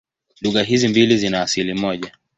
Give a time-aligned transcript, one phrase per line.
[0.41, 2.11] Lugha hizi mbili zina asili moja.